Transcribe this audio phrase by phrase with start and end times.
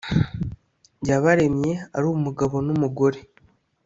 [1.09, 3.19] yabaremye ari umugabo n umugore